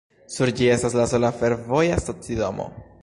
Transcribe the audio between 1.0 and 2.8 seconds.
sola fervoja stacidomo.